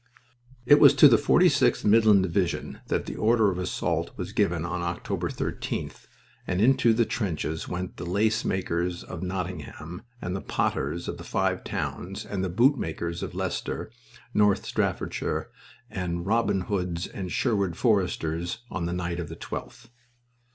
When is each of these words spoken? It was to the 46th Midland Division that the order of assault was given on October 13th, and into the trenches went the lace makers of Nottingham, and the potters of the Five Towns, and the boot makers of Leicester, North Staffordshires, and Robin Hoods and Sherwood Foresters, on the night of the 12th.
It 0.65 0.79
was 0.79 0.95
to 0.95 1.07
the 1.07 1.15
46th 1.17 1.85
Midland 1.85 2.23
Division 2.23 2.79
that 2.87 3.05
the 3.05 3.15
order 3.15 3.51
of 3.51 3.59
assault 3.59 4.09
was 4.17 4.33
given 4.33 4.65
on 4.65 4.81
October 4.81 5.29
13th, 5.29 6.07
and 6.47 6.59
into 6.59 6.91
the 6.91 7.05
trenches 7.05 7.67
went 7.67 7.97
the 7.97 8.03
lace 8.07 8.43
makers 8.43 9.03
of 9.03 9.21
Nottingham, 9.21 10.01
and 10.19 10.35
the 10.35 10.41
potters 10.41 11.07
of 11.07 11.19
the 11.19 11.23
Five 11.23 11.63
Towns, 11.63 12.25
and 12.25 12.43
the 12.43 12.49
boot 12.49 12.79
makers 12.79 13.21
of 13.21 13.35
Leicester, 13.35 13.91
North 14.33 14.65
Staffordshires, 14.65 15.45
and 15.87 16.25
Robin 16.25 16.61
Hoods 16.61 17.05
and 17.05 17.31
Sherwood 17.31 17.75
Foresters, 17.77 18.57
on 18.71 18.87
the 18.87 18.93
night 18.93 19.19
of 19.19 19.29
the 19.29 19.35
12th. 19.35 19.89